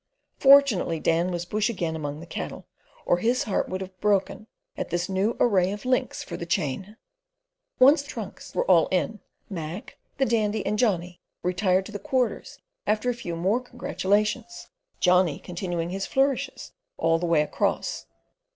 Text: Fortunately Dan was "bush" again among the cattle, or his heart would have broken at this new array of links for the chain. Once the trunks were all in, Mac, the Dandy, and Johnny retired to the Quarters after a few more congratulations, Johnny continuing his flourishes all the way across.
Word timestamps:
Fortunately 0.39 0.99
Dan 0.99 1.29
was 1.31 1.45
"bush" 1.45 1.69
again 1.69 1.95
among 1.95 2.19
the 2.21 2.25
cattle, 2.25 2.65
or 3.05 3.17
his 3.17 3.43
heart 3.43 3.69
would 3.69 3.81
have 3.81 4.01
broken 4.01 4.47
at 4.75 4.89
this 4.89 5.07
new 5.07 5.37
array 5.39 5.71
of 5.71 5.85
links 5.85 6.23
for 6.23 6.35
the 6.35 6.45
chain. 6.47 6.97
Once 7.77 8.01
the 8.01 8.07
trunks 8.09 8.55
were 8.55 8.65
all 8.65 8.87
in, 8.87 9.19
Mac, 9.47 9.97
the 10.17 10.25
Dandy, 10.25 10.65
and 10.65 10.79
Johnny 10.79 11.21
retired 11.43 11.85
to 11.85 11.91
the 11.91 11.99
Quarters 11.99 12.57
after 12.87 13.11
a 13.11 13.13
few 13.13 13.35
more 13.35 13.61
congratulations, 13.61 14.69
Johnny 14.99 15.37
continuing 15.37 15.91
his 15.91 16.07
flourishes 16.07 16.71
all 16.97 17.19
the 17.19 17.27
way 17.27 17.43
across. 17.43 18.07